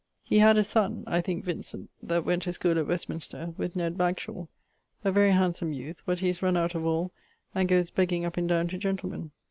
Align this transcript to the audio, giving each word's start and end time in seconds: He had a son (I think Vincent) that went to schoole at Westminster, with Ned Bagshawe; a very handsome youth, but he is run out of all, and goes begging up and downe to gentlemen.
He 0.23 0.39
had 0.39 0.57
a 0.57 0.63
son 0.63 1.03
(I 1.05 1.21
think 1.21 1.45
Vincent) 1.45 1.91
that 2.01 2.25
went 2.25 2.41
to 2.41 2.51
schoole 2.53 2.79
at 2.79 2.87
Westminster, 2.87 3.53
with 3.55 3.75
Ned 3.75 3.99
Bagshawe; 3.99 4.47
a 5.03 5.11
very 5.11 5.29
handsome 5.29 5.73
youth, 5.73 6.01
but 6.07 6.17
he 6.21 6.29
is 6.29 6.41
run 6.41 6.57
out 6.57 6.73
of 6.73 6.87
all, 6.87 7.11
and 7.53 7.69
goes 7.69 7.91
begging 7.91 8.25
up 8.25 8.35
and 8.35 8.49
downe 8.49 8.67
to 8.69 8.79
gentlemen. 8.79 9.29